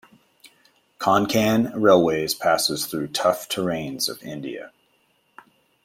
Konkan 0.99 1.71
Railways 1.75 2.33
passes 2.33 2.87
through 2.87 3.09
tough 3.09 3.47
terrains 3.47 4.09
of 4.09 4.23
India. 4.23 4.71